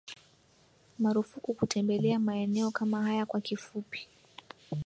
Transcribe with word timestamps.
marufuku 0.99 1.53
kutembelea 1.53 2.19
maeneo 2.19 2.71
kama 2.71 3.03
haya 3.03 3.25
kwa 3.25 3.41
kifupi 3.41 4.07